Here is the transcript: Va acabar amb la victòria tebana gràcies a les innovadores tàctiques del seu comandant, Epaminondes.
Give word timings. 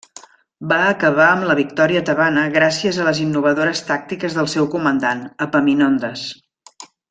Va 0.69 0.77
acabar 0.93 1.27
amb 1.33 1.45
la 1.49 1.55
victòria 1.59 2.01
tebana 2.07 2.45
gràcies 2.57 2.97
a 2.97 3.05
les 3.09 3.21
innovadores 3.27 3.83
tàctiques 3.93 4.39
del 4.41 4.51
seu 4.57 4.69
comandant, 4.75 5.23
Epaminondes. 5.49 6.27